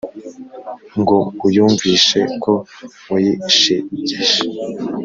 [0.99, 1.17] Ngo
[1.47, 2.53] uyumvishe ko
[3.11, 4.37] wayishegeshe